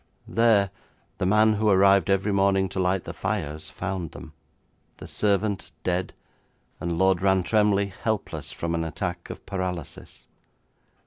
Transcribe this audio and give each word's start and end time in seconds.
There 0.27 0.71
the 1.19 1.27
man 1.27 1.53
who 1.53 1.69
arrived 1.69 2.09
every 2.09 2.31
morning 2.31 2.67
to 2.69 2.79
light 2.79 3.03
the 3.03 3.13
fires 3.13 3.69
found 3.69 4.13
them, 4.13 4.33
the 4.97 5.07
servant 5.07 5.71
dead, 5.83 6.11
and 6.79 6.97
Lord 6.97 7.21
Rantremly 7.21 7.93
helpless 8.01 8.51
from 8.51 8.73
an 8.73 8.83
attack 8.83 9.29
of 9.29 9.45
paralysis. 9.45 10.27